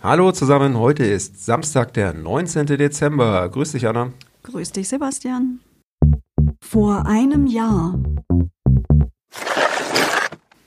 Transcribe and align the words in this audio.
Hallo 0.00 0.30
zusammen, 0.30 0.78
heute 0.78 1.04
ist 1.04 1.44
Samstag, 1.44 1.92
der 1.92 2.14
19. 2.14 2.66
Dezember. 2.66 3.48
Grüß 3.48 3.72
dich, 3.72 3.88
Anna. 3.88 4.12
Grüß 4.44 4.70
dich, 4.70 4.88
Sebastian. 4.88 5.58
Vor 6.60 7.04
einem 7.04 7.48
Jahr. 7.48 7.98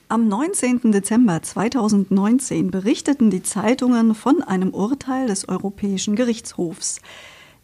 Am 0.09 0.27
19. 0.27 0.91
Dezember 0.91 1.41
2019 1.41 2.71
berichteten 2.71 3.29
die 3.29 3.41
Zeitungen 3.41 4.15
von 4.15 4.43
einem 4.43 4.71
Urteil 4.71 5.27
des 5.27 5.47
Europäischen 5.47 6.17
Gerichtshofs. 6.17 6.99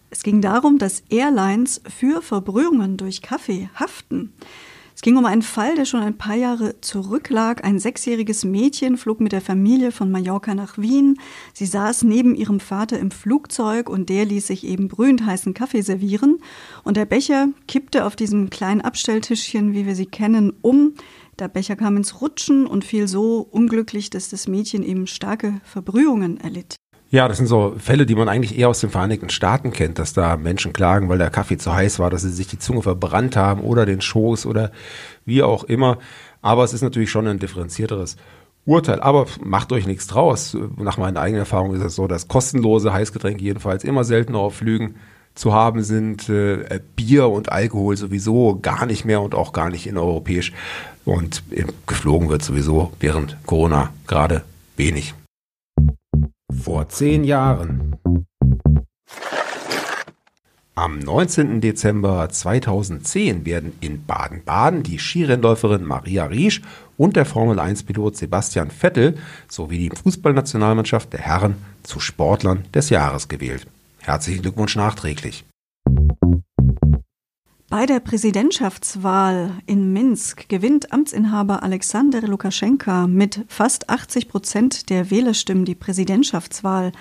Es 0.09 0.23
ging 0.23 0.39
darum, 0.39 0.77
dass 0.77 1.03
Airlines 1.09 1.81
für 1.93 2.21
Verbrühungen 2.21 2.95
durch 2.95 3.21
Kaffee 3.21 3.69
haften. 3.75 4.31
Es 4.97 5.03
ging 5.03 5.15
um 5.15 5.27
einen 5.27 5.43
Fall, 5.43 5.75
der 5.75 5.85
schon 5.85 6.01
ein 6.01 6.17
paar 6.17 6.33
Jahre 6.33 6.81
zurücklag. 6.81 7.63
Ein 7.63 7.77
sechsjähriges 7.77 8.43
Mädchen 8.45 8.97
flog 8.97 9.19
mit 9.21 9.31
der 9.31 9.41
Familie 9.41 9.91
von 9.91 10.09
Mallorca 10.09 10.55
nach 10.55 10.79
Wien. 10.79 11.19
Sie 11.53 11.67
saß 11.67 12.01
neben 12.01 12.33
ihrem 12.33 12.59
Vater 12.59 12.97
im 12.97 13.11
Flugzeug 13.11 13.91
und 13.91 14.09
der 14.09 14.25
ließ 14.25 14.47
sich 14.47 14.65
eben 14.65 14.87
brühend 14.87 15.23
heißen 15.23 15.53
Kaffee 15.53 15.83
servieren. 15.83 16.39
Und 16.83 16.97
der 16.97 17.05
Becher 17.05 17.49
kippte 17.67 18.05
auf 18.05 18.15
diesem 18.15 18.49
kleinen 18.49 18.81
Abstelltischchen, 18.81 19.73
wie 19.73 19.85
wir 19.85 19.93
sie 19.93 20.07
kennen, 20.07 20.51
um. 20.63 20.95
Der 21.37 21.47
Becher 21.47 21.75
kam 21.75 21.95
ins 21.95 22.19
Rutschen 22.19 22.65
und 22.65 22.83
fiel 22.83 23.07
so 23.07 23.47
unglücklich, 23.51 24.09
dass 24.09 24.29
das 24.29 24.47
Mädchen 24.47 24.81
eben 24.81 25.05
starke 25.05 25.61
Verbrühungen 25.63 26.37
erlitt. 26.39 26.76
Ja, 27.09 27.27
das 27.29 27.37
sind 27.37 27.47
so 27.47 27.75
Fälle, 27.77 28.05
die 28.05 28.15
man 28.15 28.27
eigentlich 28.27 28.57
eher 28.57 28.67
aus 28.67 28.81
den 28.81 28.89
Vereinigten 28.89 29.29
Staaten 29.29 29.71
kennt, 29.71 29.97
dass 29.97 30.13
da 30.13 30.35
Menschen 30.35 30.73
klagen, 30.73 31.07
weil 31.07 31.17
der 31.17 31.29
Kaffee 31.29 31.57
zu 31.57 31.73
heiß 31.73 31.99
war, 31.99 32.09
dass 32.09 32.23
sie 32.23 32.31
sich 32.31 32.47
die 32.47 32.59
Zunge 32.59 32.81
verbrannt 32.81 33.37
haben 33.37 33.61
oder 33.61 33.85
den 33.85 34.01
Schoß 34.01 34.45
oder 34.45 34.71
wie 35.25 35.41
auch 35.41 35.63
immer. 35.63 35.99
Aber 36.41 36.65
es 36.65 36.73
ist 36.73 36.81
natürlich 36.81 37.09
schon 37.09 37.27
ein 37.27 37.39
differenzierteres 37.39 38.17
Urteil. 38.65 38.99
Aber 38.99 39.25
macht 39.41 39.71
euch 39.71 39.87
nichts 39.87 40.07
draus. 40.07 40.57
Nach 40.75 40.97
meiner 40.97 41.21
eigenen 41.21 41.39
Erfahrung 41.39 41.73
ist 41.73 41.83
es 41.83 41.95
so, 41.95 42.07
dass 42.07 42.27
kostenlose 42.27 42.91
Heißgetränke 42.91 43.41
jedenfalls 43.41 43.85
immer 43.85 44.03
seltener 44.03 44.39
auf 44.39 44.55
Flügen 44.55 44.95
zu 45.33 45.53
haben 45.53 45.83
sind. 45.83 46.27
Äh, 46.27 46.81
Bier 46.97 47.29
und 47.29 47.51
Alkohol 47.51 47.95
sowieso 47.95 48.59
gar 48.59 48.85
nicht 48.85 49.05
mehr 49.05 49.21
und 49.21 49.33
auch 49.33 49.53
gar 49.53 49.69
nicht 49.69 49.87
innereuropäisch. 49.87 50.51
Und 51.05 51.41
geflogen 51.87 52.27
wird 52.27 52.43
sowieso 52.43 52.91
während 52.99 53.37
Corona 53.45 53.91
gerade 54.07 54.43
wenig. 54.75 55.13
Vor 56.67 56.89
zehn 56.89 57.23
Jahren. 57.23 57.95
Am 60.75 60.99
19. 60.99 61.61
Dezember 61.61 62.27
2010 62.27 63.45
werden 63.45 63.71
in 63.79 64.03
Baden-Baden 64.03 64.83
die 64.83 64.99
Skirennläuferin 64.99 65.85
Maria 65.85 66.25
Riesch 66.25 66.61
und 66.97 67.15
der 67.15 67.23
Formel-1-Pilot 67.23 68.17
Sebastian 68.17 68.69
Vettel 68.69 69.17
sowie 69.47 69.77
die 69.87 69.95
Fußballnationalmannschaft 69.95 71.13
der 71.13 71.21
Herren 71.21 71.55
zu 71.83 72.01
Sportlern 72.01 72.65
des 72.73 72.89
Jahres 72.89 73.29
gewählt. 73.29 73.65
Herzlichen 74.01 74.41
Glückwunsch 74.41 74.75
nachträglich. 74.75 75.45
Bei 77.69 77.85
der 77.85 77.99
Präsidentschaftswahl 77.99 79.51
in 79.65 79.91
Minsk 79.91 80.47
gewinnt 80.47 80.93
Amtsinhaber 80.93 81.63
Alexander 81.63 82.21
Lukaschenka 82.21 83.07
mit 83.07 83.43
fast 83.49 83.89
80 83.89 84.29
Prozent 84.29 84.89
der 84.89 85.11
Wählerstimmen 85.11 85.65
die 85.65 85.75
Präsidentschaftswahl. 85.75 86.93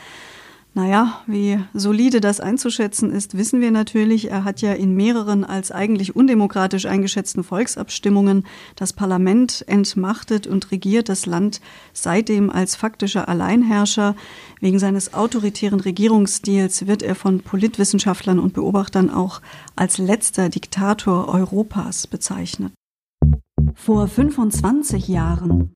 Naja, 0.77 1.23
wie 1.27 1.59
solide 1.73 2.21
das 2.21 2.39
einzuschätzen 2.39 3.11
ist, 3.11 3.39
wissen 3.39 3.63
wir 3.63 3.71
natürlich. 3.71 4.31
Er 4.31 4.45
hat 4.45 4.61
ja 4.61 4.75
in 4.75 4.95
mehreren 4.95 5.43
als 5.43 5.73
eigentlich 5.73 6.15
undemokratisch 6.15 6.85
eingeschätzten 6.85 7.45
Volksabstimmungen 7.45 8.45
das 8.75 8.93
Parlament 8.93 9.65
entmachtet 9.69 10.47
und 10.47 10.71
regiert 10.73 11.09
das 11.09 11.25
Land 11.25 11.63
seitdem 11.95 12.51
als 12.51 12.77
faktischer 12.77 13.27
Alleinherrscher. 13.27 14.17
Wegen 14.61 14.79
seines 14.79 15.15
autoritären 15.15 15.81
Regierungsstils 15.81 16.87
wird 16.87 17.03
er 17.03 17.15
von 17.15 17.41
Politwissenschaftlern 17.41 18.39
und 18.39 18.53
Beobachtern 18.53 19.09
auch 19.09 19.41
als 19.77 19.97
letzter 19.97 20.51
Diktator 20.51 21.29
Europas 21.29 22.07
bezeichnet. 22.07 22.75
Vor 23.75 24.09
25 24.09 25.09
Jahren 25.09 25.73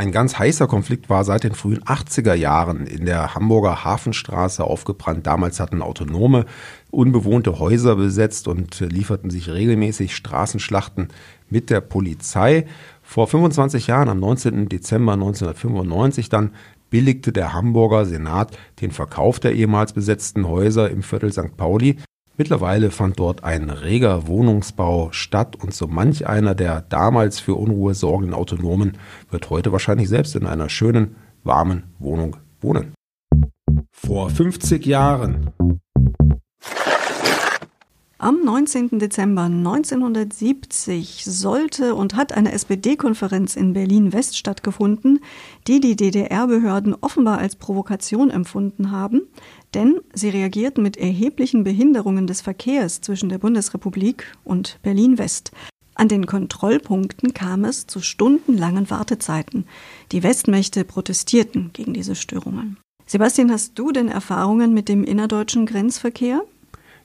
ein 0.00 0.12
ganz 0.12 0.38
heißer 0.38 0.68
Konflikt 0.68 1.10
war 1.10 1.24
seit 1.24 1.42
den 1.42 1.54
frühen 1.54 1.82
80er 1.82 2.34
Jahren 2.34 2.86
in 2.86 3.04
der 3.04 3.34
Hamburger 3.34 3.84
Hafenstraße 3.84 4.62
aufgebrannt. 4.62 5.26
Damals 5.26 5.58
hatten 5.58 5.82
Autonome 5.82 6.46
unbewohnte 6.92 7.58
Häuser 7.58 7.96
besetzt 7.96 8.46
und 8.46 8.78
lieferten 8.78 9.28
sich 9.28 9.50
regelmäßig 9.50 10.14
Straßenschlachten 10.14 11.08
mit 11.50 11.68
der 11.68 11.80
Polizei. 11.80 12.66
Vor 13.02 13.26
25 13.26 13.88
Jahren, 13.88 14.08
am 14.08 14.20
19. 14.20 14.68
Dezember 14.68 15.14
1995 15.14 16.28
dann, 16.28 16.52
billigte 16.90 17.32
der 17.32 17.52
Hamburger 17.52 18.06
Senat 18.06 18.56
den 18.80 18.92
Verkauf 18.92 19.40
der 19.40 19.52
ehemals 19.54 19.94
besetzten 19.94 20.46
Häuser 20.46 20.90
im 20.90 21.02
Viertel 21.02 21.32
St. 21.32 21.56
Pauli 21.56 21.98
Mittlerweile 22.38 22.92
fand 22.92 23.18
dort 23.18 23.42
ein 23.42 23.68
reger 23.68 24.28
Wohnungsbau 24.28 25.10
statt 25.10 25.56
und 25.56 25.74
so 25.74 25.88
manch 25.88 26.28
einer 26.28 26.54
der 26.54 26.82
damals 26.82 27.40
für 27.40 27.56
Unruhe 27.56 27.94
sorgenden 27.94 28.32
Autonomen 28.32 28.92
wird 29.28 29.50
heute 29.50 29.72
wahrscheinlich 29.72 30.08
selbst 30.08 30.36
in 30.36 30.46
einer 30.46 30.68
schönen, 30.68 31.16
warmen 31.42 31.82
Wohnung 31.98 32.36
wohnen. 32.60 32.94
Vor 33.90 34.30
50 34.30 34.86
Jahren. 34.86 35.50
Am 38.20 38.44
19. 38.44 38.98
Dezember 38.98 39.42
1970 39.42 41.24
sollte 41.24 41.94
und 41.94 42.16
hat 42.16 42.32
eine 42.32 42.50
SPD-Konferenz 42.50 43.54
in 43.54 43.74
Berlin-West 43.74 44.36
stattgefunden, 44.36 45.20
die 45.68 45.78
die 45.78 45.94
DDR-Behörden 45.94 46.96
offenbar 47.00 47.38
als 47.38 47.54
Provokation 47.54 48.30
empfunden 48.30 48.90
haben 48.90 49.22
denn 49.74 50.00
sie 50.14 50.30
reagierten 50.30 50.82
mit 50.82 50.96
erheblichen 50.96 51.64
Behinderungen 51.64 52.26
des 52.26 52.40
Verkehrs 52.40 53.00
zwischen 53.00 53.28
der 53.28 53.38
Bundesrepublik 53.38 54.32
und 54.44 54.78
Berlin-West. 54.82 55.52
An 55.94 56.08
den 56.08 56.26
Kontrollpunkten 56.26 57.34
kam 57.34 57.64
es 57.64 57.86
zu 57.86 58.00
stundenlangen 58.00 58.88
Wartezeiten. 58.88 59.66
Die 60.12 60.22
Westmächte 60.22 60.84
protestierten 60.84 61.70
gegen 61.72 61.92
diese 61.92 62.14
Störungen. 62.14 62.78
Sebastian, 63.04 63.50
hast 63.50 63.78
du 63.78 63.90
denn 63.90 64.08
Erfahrungen 64.08 64.74
mit 64.74 64.88
dem 64.88 65.02
innerdeutschen 65.02 65.66
Grenzverkehr? 65.66 66.42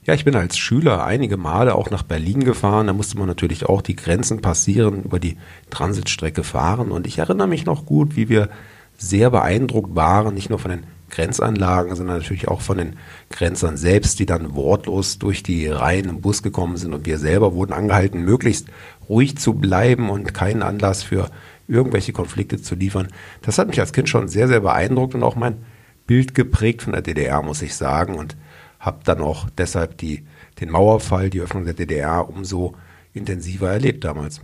Ja, 0.06 0.14
ich 0.14 0.26
bin 0.26 0.36
als 0.36 0.58
Schüler 0.58 1.06
einige 1.06 1.38
Male 1.38 1.76
auch 1.76 1.90
nach 1.90 2.04
Berlin 2.04 2.44
gefahren. 2.44 2.88
Da 2.88 2.94
musste 2.94 3.18
man 3.18 3.28
natürlich 3.28 3.68
auch 3.68 3.82
die 3.82 3.96
Grenzen 3.96 4.42
passieren, 4.42 5.04
über 5.04 5.18
die 5.18 5.38
Transitstrecke 5.70 6.44
fahren. 6.44 6.92
Und 6.92 7.08
ich 7.08 7.20
erinnere 7.20 7.48
mich 7.48 7.66
noch 7.66 7.86
gut, 7.86 8.18
wie 8.18 8.28
wir 8.28 8.50
sehr 8.98 9.30
beeindruckt 9.30 9.96
waren, 9.96 10.34
nicht 10.34 10.50
nur 10.50 10.60
von 10.60 10.72
den 10.72 10.84
Grenzanlagen, 11.10 11.96
sondern 11.96 12.18
natürlich 12.18 12.50
auch 12.50 12.60
von 12.60 12.80
den 12.80 12.98
Grenzern 13.30 13.78
selbst, 13.78 14.20
die 14.20 14.26
dann 14.26 14.56
wortlos 14.56 15.20
durch 15.20 15.42
die 15.42 15.68
Reihen 15.68 16.10
im 16.10 16.20
Bus 16.20 16.44
gekommen 16.44 16.76
sind. 16.76 16.94
Und 16.94 17.06
wir 17.06 17.18
selber 17.18 17.54
wurden 17.54 17.72
angehalten, 17.72 18.26
möglichst 18.26 18.68
ruhig 19.08 19.38
zu 19.38 19.54
bleiben 19.54 20.10
und 20.10 20.34
keinen 20.34 20.64
Anlass 20.64 21.04
für 21.04 21.30
irgendwelche 21.70 22.12
Konflikte 22.12 22.62
zu 22.62 22.76
liefern. 22.76 23.08
Das 23.42 23.58
hat 23.58 23.70
mich 23.70 23.80
als 23.80 23.94
Kind 23.94 24.10
schon 24.10 24.28
sehr, 24.28 24.50
sehr 24.50 24.60
beeindruckt 24.60 25.16
und 25.16 25.24
auch 25.24 25.38
mein 25.38 25.60
Bild 26.08 26.36
geprägt 26.36 26.82
von 26.82 26.92
der 26.92 27.02
DDR, 27.02 27.42
muss 27.42 27.62
ich 27.62 27.76
sagen. 27.76 28.16
Und 28.16 28.36
habe 28.84 29.00
dann 29.06 29.22
auch 29.22 29.50
deshalb 29.50 29.98
die, 29.98 30.26
den 30.60 30.70
Mauerfall, 30.70 31.30
die 31.30 31.40
Öffnung 31.40 31.64
der 31.64 31.74
DDR 31.74 32.30
umso 32.30 32.74
intensiver 33.14 33.72
erlebt 33.72 34.04
damals. 34.04 34.42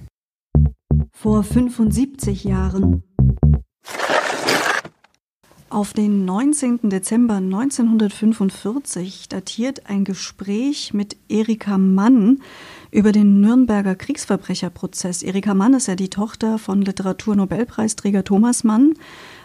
Vor 1.11 1.43
75 1.43 2.45
Jahren 2.45 3.03
auf 5.69 5.93
den 5.93 6.25
19. 6.25 6.89
Dezember 6.89 7.35
1945 7.35 9.29
datiert 9.29 9.87
ein 9.87 10.03
Gespräch 10.03 10.93
mit 10.95 11.15
Erika 11.27 11.77
Mann 11.77 12.41
über 12.91 13.11
den 13.11 13.39
Nürnberger 13.39 13.93
Kriegsverbrecherprozess. 13.95 15.21
Erika 15.21 15.53
Mann 15.53 15.75
ist 15.75 15.87
ja 15.87 15.95
die 15.95 16.09
Tochter 16.09 16.57
von 16.57 16.81
Literaturnobelpreisträger 16.81 18.23
Thomas 18.23 18.63
Mann. 18.63 18.93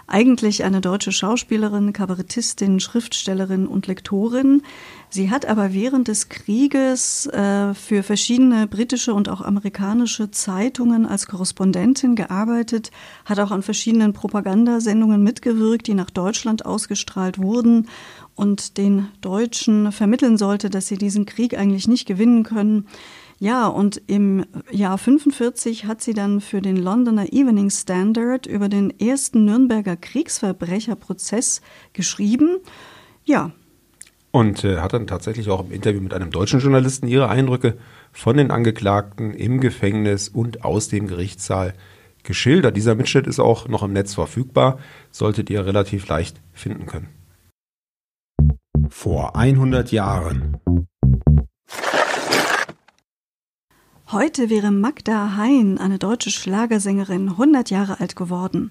Eigentlich 0.06 0.64
eine 0.64 0.80
deutsche 0.80 1.12
Schauspielerin, 1.12 1.92
Kabarettistin, 1.94 2.78
Schriftstellerin 2.78 3.66
und 3.66 3.86
Lektorin. 3.86 4.62
Sie 5.08 5.30
hat 5.30 5.46
aber 5.46 5.72
während 5.72 6.08
des 6.08 6.28
Krieges 6.28 7.26
äh, 7.26 7.72
für 7.72 8.02
verschiedene 8.02 8.66
britische 8.66 9.14
und 9.14 9.28
auch 9.28 9.40
amerikanische 9.40 10.30
Zeitungen 10.30 11.06
als 11.06 11.26
Korrespondentin 11.26 12.16
gearbeitet, 12.16 12.90
hat 13.24 13.38
auch 13.40 13.50
an 13.50 13.62
verschiedenen 13.62 14.12
Propagandasendungen 14.12 15.22
mitgewirkt, 15.22 15.86
die 15.86 15.94
nach 15.94 16.10
Deutschland 16.10 16.66
ausgestrahlt 16.66 17.38
wurden 17.38 17.88
und 18.34 18.76
den 18.76 19.08
Deutschen 19.20 19.92
vermitteln 19.92 20.36
sollte, 20.36 20.68
dass 20.68 20.88
sie 20.88 20.98
diesen 20.98 21.24
Krieg 21.24 21.56
eigentlich 21.56 21.88
nicht 21.88 22.06
gewinnen 22.06 22.42
können. 22.42 22.86
Ja, 23.40 23.66
und 23.66 24.00
im 24.06 24.46
Jahr 24.70 24.96
45 24.96 25.86
hat 25.86 26.00
sie 26.00 26.14
dann 26.14 26.40
für 26.40 26.60
den 26.62 26.76
Londoner 26.76 27.32
Evening 27.32 27.70
Standard 27.70 28.46
über 28.46 28.68
den 28.68 28.98
ersten 29.00 29.44
Nürnberger 29.44 29.96
Kriegsverbrecherprozess 29.96 31.60
geschrieben. 31.92 32.58
Ja. 33.24 33.50
Und 34.30 34.64
äh, 34.64 34.78
hat 34.78 34.92
dann 34.92 35.06
tatsächlich 35.06 35.48
auch 35.50 35.64
im 35.64 35.72
Interview 35.72 36.00
mit 36.00 36.14
einem 36.14 36.30
deutschen 36.30 36.60
Journalisten 36.60 37.06
ihre 37.06 37.28
Eindrücke 37.28 37.76
von 38.12 38.36
den 38.36 38.50
Angeklagten 38.50 39.34
im 39.34 39.60
Gefängnis 39.60 40.28
und 40.28 40.64
aus 40.64 40.88
dem 40.88 41.06
Gerichtssaal 41.06 41.74
geschildert. 42.22 42.76
Dieser 42.76 42.94
Mitschnitt 42.94 43.26
ist 43.26 43.40
auch 43.40 43.68
noch 43.68 43.82
im 43.82 43.92
Netz 43.92 44.14
verfügbar, 44.14 44.78
solltet 45.10 45.50
ihr 45.50 45.66
relativ 45.66 46.08
leicht 46.08 46.40
finden 46.52 46.86
können. 46.86 47.08
Vor 48.88 49.36
100 49.36 49.92
Jahren. 49.92 50.56
Heute 54.14 54.48
wäre 54.48 54.70
Magda 54.70 55.36
Hein, 55.36 55.76
eine 55.78 55.98
deutsche 55.98 56.30
Schlagersängerin, 56.30 57.30
100 57.30 57.70
Jahre 57.70 57.98
alt 57.98 58.14
geworden. 58.14 58.70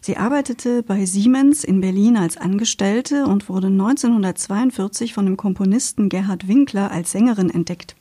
Sie 0.00 0.16
arbeitete 0.16 0.82
bei 0.82 1.04
Siemens 1.04 1.62
in 1.62 1.82
Berlin 1.82 2.16
als 2.16 2.38
Angestellte 2.38 3.26
und 3.26 3.50
wurde 3.50 3.66
1942 3.66 5.12
von 5.12 5.26
dem 5.26 5.36
Komponisten 5.36 6.08
Gerhard 6.08 6.48
Winkler 6.48 6.90
als 6.90 7.10
Sängerin 7.10 7.50
entdeckt. 7.50 7.96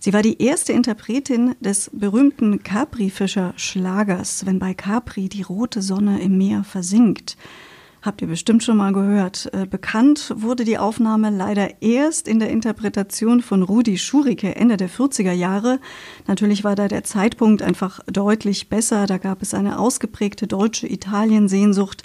Sie 0.00 0.12
war 0.12 0.22
die 0.22 0.42
erste 0.42 0.72
Interpretin 0.72 1.54
des 1.60 1.88
berühmten 1.92 2.64
Capri-Fischer-Schlagers, 2.64 4.44
wenn 4.44 4.58
bei 4.58 4.74
Capri 4.74 5.28
die 5.28 5.42
rote 5.42 5.82
Sonne 5.82 6.20
im 6.20 6.36
Meer 6.36 6.64
versinkt. 6.64 7.36
Habt 8.08 8.22
ihr 8.22 8.28
bestimmt 8.28 8.64
schon 8.64 8.78
mal 8.78 8.94
gehört. 8.94 9.50
Äh, 9.52 9.66
bekannt 9.66 10.32
wurde 10.34 10.64
die 10.64 10.78
Aufnahme 10.78 11.28
leider 11.28 11.82
erst 11.82 12.26
in 12.26 12.38
der 12.38 12.48
Interpretation 12.48 13.42
von 13.42 13.62
Rudi 13.62 13.98
Schurike 13.98 14.56
Ende 14.56 14.78
der 14.78 14.88
40er 14.88 15.32
Jahre. 15.32 15.78
Natürlich 16.26 16.64
war 16.64 16.74
da 16.74 16.88
der 16.88 17.04
Zeitpunkt 17.04 17.60
einfach 17.60 18.00
deutlich 18.06 18.70
besser. 18.70 19.04
Da 19.04 19.18
gab 19.18 19.42
es 19.42 19.52
eine 19.52 19.78
ausgeprägte 19.78 20.46
deutsche 20.46 20.90
Italiensehnsucht. 20.90 22.02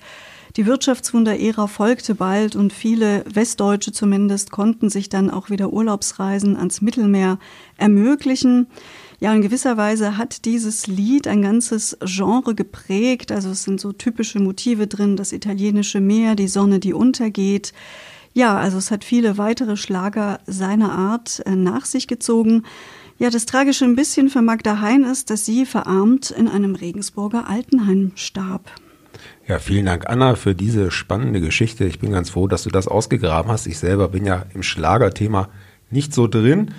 Die 0.57 0.65
Wirtschaftswunder-Ära 0.65 1.67
folgte 1.67 2.15
bald 2.15 2.57
und 2.57 2.73
viele 2.73 3.23
Westdeutsche 3.33 3.93
zumindest 3.93 4.51
konnten 4.51 4.89
sich 4.89 5.07
dann 5.07 5.29
auch 5.29 5.49
wieder 5.49 5.71
Urlaubsreisen 5.71 6.57
ans 6.57 6.81
Mittelmeer 6.81 7.39
ermöglichen. 7.77 8.67
Ja, 9.23 9.33
in 9.33 9.41
gewisser 9.41 9.77
Weise 9.77 10.17
hat 10.17 10.43
dieses 10.43 10.85
Lied 10.87 11.29
ein 11.29 11.41
ganzes 11.41 11.97
Genre 12.03 12.55
geprägt. 12.55 13.31
Also 13.31 13.51
es 13.51 13.63
sind 13.63 13.79
so 13.79 13.93
typische 13.93 14.37
Motive 14.41 14.85
drin, 14.85 15.15
das 15.15 15.31
italienische 15.31 16.01
Meer, 16.01 16.35
die 16.35 16.49
Sonne, 16.49 16.81
die 16.81 16.91
untergeht. 16.91 17.71
Ja, 18.33 18.57
also 18.57 18.77
es 18.77 18.91
hat 18.91 19.05
viele 19.05 19.37
weitere 19.37 19.77
Schlager 19.77 20.41
seiner 20.45 20.91
Art 20.91 21.41
äh, 21.45 21.55
nach 21.55 21.85
sich 21.85 22.07
gezogen. 22.07 22.63
Ja, 23.17 23.29
das 23.29 23.45
Tragische 23.45 23.85
ein 23.85 23.95
bisschen 23.95 24.29
für 24.29 24.41
Magda 24.41 24.81
Hein 24.81 25.05
ist, 25.05 25.29
dass 25.29 25.45
sie 25.45 25.65
verarmt 25.65 26.29
in 26.29 26.49
einem 26.49 26.75
Regensburger 26.75 27.47
Altenheim 27.49 28.11
starb. 28.15 28.71
Ja, 29.47 29.59
vielen 29.59 29.85
Dank, 29.85 30.09
Anna, 30.09 30.35
für 30.35 30.53
diese 30.53 30.91
spannende 30.91 31.39
Geschichte. 31.39 31.85
Ich 31.85 31.99
bin 31.99 32.11
ganz 32.11 32.31
froh, 32.31 32.49
dass 32.49 32.63
du 32.63 32.69
das 32.69 32.89
ausgegraben 32.89 33.49
hast. 33.49 33.67
Ich 33.67 33.77
selber 33.77 34.09
bin 34.09 34.25
ja 34.25 34.47
im 34.53 34.63
Schlagerthema 34.63 35.47
nicht 35.93 36.13
so 36.13 36.27
drin. 36.27 36.71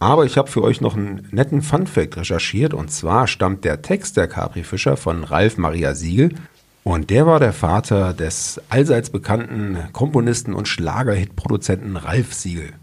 Aber 0.00 0.24
ich 0.24 0.36
habe 0.38 0.50
für 0.50 0.62
euch 0.62 0.80
noch 0.80 0.96
einen 0.96 1.26
netten 1.32 1.62
Funfact 1.62 2.16
recherchiert 2.16 2.72
und 2.72 2.90
zwar 2.90 3.26
stammt 3.26 3.64
der 3.64 3.82
Text 3.82 4.16
der 4.16 4.28
Capri-Fischer 4.28 4.96
von 4.96 5.24
Ralf 5.24 5.58
Maria 5.58 5.94
Siegel 5.94 6.34
und 6.84 7.10
der 7.10 7.26
war 7.26 7.40
der 7.40 7.52
Vater 7.52 8.14
des 8.14 8.60
allseits 8.68 9.10
bekannten 9.10 9.76
Komponisten 9.92 10.54
und 10.54 10.68
Schlagerhit-Produzenten 10.68 11.96
Ralf 11.96 12.32
Siegel. 12.32 12.74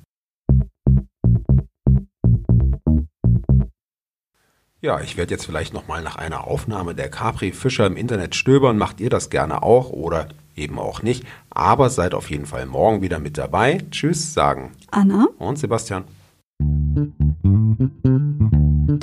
Ja, 4.81 4.99
ich 4.99 5.17
werde 5.17 5.33
jetzt 5.33 5.45
vielleicht 5.45 5.73
nochmal 5.73 6.03
nach 6.03 6.17
einer 6.17 6.45
Aufnahme 6.45 6.93
der 6.93 7.09
Capri-Fischer 7.09 7.87
im 7.87 7.97
Internet 7.97 8.35
stöbern. 8.35 8.77
Macht 8.77 8.99
ihr 8.99 9.09
das 9.09 9.31
gerne 9.31 9.63
auch 9.63 9.89
oder 9.89 10.27
eben 10.55 10.77
auch 10.77 11.01
nicht. 11.01 11.23
Aber 11.49 11.89
seid 11.89 12.13
auf 12.13 12.29
jeden 12.29 12.45
Fall 12.45 12.67
morgen 12.67 13.01
wieder 13.01 13.17
mit 13.17 13.37
dabei. 13.37 13.79
Tschüss, 13.89 14.33
sagen 14.35 14.73
Anna 14.91 15.27
und 15.39 15.57
Sebastian. 15.57 16.03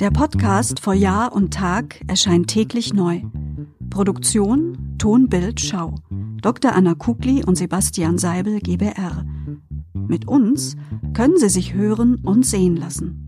Der 0.03 0.11
Podcast 0.11 0.81
vor 0.81 0.93
Jahr 0.93 1.31
und 1.31 1.53
Tag 1.53 2.01
erscheint 2.09 2.49
täglich 2.49 2.93
neu. 2.93 3.21
Produktion 3.89 4.97
Ton, 4.97 5.29
Bild, 5.29 5.61
Schau. 5.61 5.95
Dr. 6.41 6.73
Anna 6.75 6.93
Kugli 6.93 7.41
und 7.45 7.55
Sebastian 7.55 8.17
Seibel 8.17 8.59
GBR. 8.59 9.25
Mit 9.93 10.27
uns 10.27 10.75
können 11.13 11.37
Sie 11.37 11.47
sich 11.47 11.73
hören 11.73 12.15
und 12.15 12.45
sehen 12.45 12.75
lassen. 12.75 13.22